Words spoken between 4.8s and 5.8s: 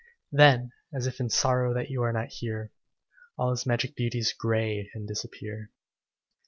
and disappear.